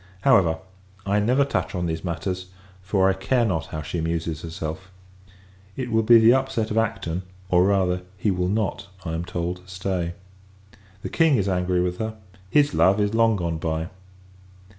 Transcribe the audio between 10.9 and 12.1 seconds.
The King is angry with